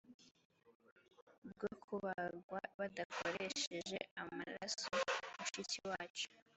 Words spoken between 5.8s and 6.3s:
wacu